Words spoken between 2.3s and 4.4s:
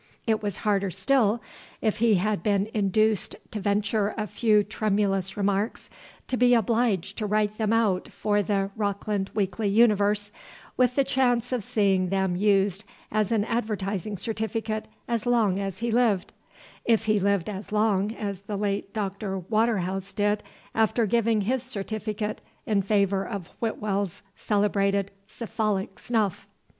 been induced to venture a